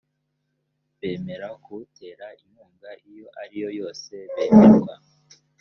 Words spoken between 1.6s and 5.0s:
kuwutera inkunga iyo ariyo yose bemerwa